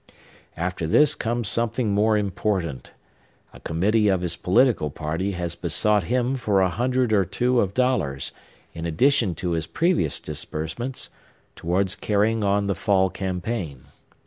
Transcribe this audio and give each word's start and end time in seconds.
After 0.57 0.87
this 0.87 1.13
comes 1.13 1.47
something 1.47 1.91
more 1.93 2.17
important. 2.17 2.91
A 3.53 3.59
committee 3.59 4.07
of 4.07 4.21
his 4.21 4.35
political 4.35 4.89
party 4.89 5.33
has 5.33 5.53
besought 5.53 6.05
him 6.05 6.33
for 6.33 6.59
a 6.59 6.71
hundred 6.71 7.13
or 7.13 7.23
two 7.23 7.59
of 7.61 7.75
dollars, 7.75 8.31
in 8.73 8.87
addition 8.87 9.35
to 9.35 9.51
his 9.51 9.67
previous 9.67 10.19
disbursements, 10.19 11.11
towards 11.55 11.93
carrying 11.93 12.43
on 12.43 12.65
the 12.65 12.73
fall 12.73 13.11
campaign. 13.11 13.81